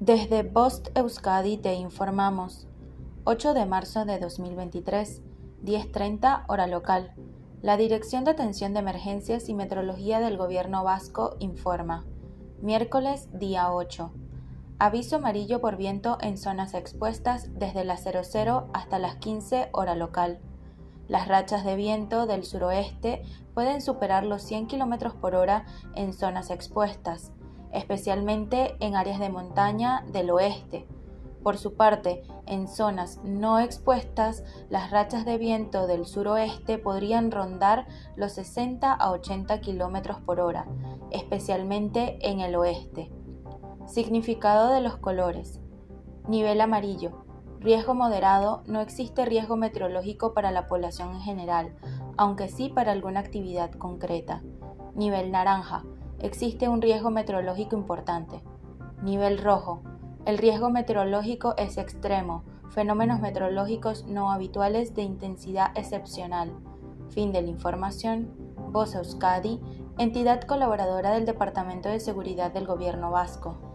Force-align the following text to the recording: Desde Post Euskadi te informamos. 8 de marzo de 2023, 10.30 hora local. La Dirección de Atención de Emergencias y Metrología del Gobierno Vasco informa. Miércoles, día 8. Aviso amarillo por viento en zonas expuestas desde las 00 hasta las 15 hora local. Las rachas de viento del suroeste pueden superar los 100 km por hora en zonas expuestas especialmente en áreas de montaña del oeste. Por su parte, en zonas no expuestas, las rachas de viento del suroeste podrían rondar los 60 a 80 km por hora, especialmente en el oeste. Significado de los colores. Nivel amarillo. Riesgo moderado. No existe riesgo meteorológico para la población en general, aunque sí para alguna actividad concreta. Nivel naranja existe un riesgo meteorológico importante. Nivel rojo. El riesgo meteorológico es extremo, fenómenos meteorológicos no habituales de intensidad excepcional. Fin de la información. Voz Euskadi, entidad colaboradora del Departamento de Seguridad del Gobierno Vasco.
Desde 0.00 0.44
Post 0.44 0.96
Euskadi 0.96 1.58
te 1.58 1.74
informamos. 1.74 2.66
8 3.24 3.52
de 3.52 3.66
marzo 3.66 4.06
de 4.06 4.18
2023, 4.18 5.20
10.30 5.62 6.44
hora 6.48 6.66
local. 6.66 7.12
La 7.60 7.76
Dirección 7.76 8.24
de 8.24 8.30
Atención 8.30 8.72
de 8.72 8.78
Emergencias 8.78 9.50
y 9.50 9.54
Metrología 9.54 10.20
del 10.20 10.38
Gobierno 10.38 10.84
Vasco 10.84 11.36
informa. 11.38 12.06
Miércoles, 12.62 13.28
día 13.34 13.70
8. 13.70 14.10
Aviso 14.78 15.16
amarillo 15.16 15.60
por 15.60 15.76
viento 15.76 16.16
en 16.22 16.38
zonas 16.38 16.72
expuestas 16.72 17.50
desde 17.58 17.84
las 17.84 18.02
00 18.02 18.70
hasta 18.72 18.98
las 18.98 19.16
15 19.16 19.68
hora 19.72 19.96
local. 19.96 20.40
Las 21.08 21.28
rachas 21.28 21.62
de 21.62 21.76
viento 21.76 22.24
del 22.24 22.44
suroeste 22.44 23.22
pueden 23.52 23.82
superar 23.82 24.24
los 24.24 24.40
100 24.44 24.66
km 24.66 25.12
por 25.12 25.34
hora 25.34 25.66
en 25.94 26.14
zonas 26.14 26.48
expuestas 26.48 27.32
especialmente 27.72 28.76
en 28.80 28.96
áreas 28.96 29.20
de 29.20 29.28
montaña 29.28 30.04
del 30.12 30.30
oeste. 30.30 30.86
Por 31.42 31.56
su 31.56 31.74
parte, 31.74 32.22
en 32.46 32.68
zonas 32.68 33.18
no 33.24 33.58
expuestas, 33.60 34.44
las 34.68 34.90
rachas 34.90 35.24
de 35.24 35.38
viento 35.38 35.86
del 35.86 36.04
suroeste 36.04 36.76
podrían 36.76 37.30
rondar 37.30 37.86
los 38.14 38.32
60 38.32 38.92
a 38.92 39.10
80 39.10 39.60
km 39.60 40.20
por 40.24 40.40
hora, 40.40 40.66
especialmente 41.10 42.18
en 42.28 42.40
el 42.40 42.56
oeste. 42.56 43.10
Significado 43.86 44.70
de 44.70 44.82
los 44.82 44.98
colores. 44.98 45.60
Nivel 46.28 46.60
amarillo. 46.60 47.24
Riesgo 47.58 47.94
moderado. 47.94 48.62
No 48.66 48.80
existe 48.80 49.24
riesgo 49.24 49.56
meteorológico 49.56 50.34
para 50.34 50.50
la 50.50 50.66
población 50.66 51.12
en 51.12 51.20
general, 51.20 51.74
aunque 52.18 52.48
sí 52.48 52.68
para 52.68 52.92
alguna 52.92 53.20
actividad 53.20 53.72
concreta. 53.72 54.42
Nivel 54.94 55.30
naranja 55.30 55.84
existe 56.22 56.68
un 56.68 56.82
riesgo 56.82 57.10
meteorológico 57.10 57.76
importante. 57.76 58.42
Nivel 59.02 59.38
rojo. 59.38 59.82
El 60.26 60.38
riesgo 60.38 60.70
meteorológico 60.70 61.54
es 61.56 61.78
extremo, 61.78 62.44
fenómenos 62.70 63.20
meteorológicos 63.20 64.06
no 64.06 64.30
habituales 64.30 64.94
de 64.94 65.02
intensidad 65.02 65.72
excepcional. 65.74 66.52
Fin 67.10 67.32
de 67.32 67.42
la 67.42 67.48
información. 67.48 68.30
Voz 68.70 68.94
Euskadi, 68.94 69.60
entidad 69.98 70.42
colaboradora 70.42 71.10
del 71.10 71.24
Departamento 71.24 71.88
de 71.88 72.00
Seguridad 72.00 72.52
del 72.52 72.66
Gobierno 72.66 73.10
Vasco. 73.10 73.69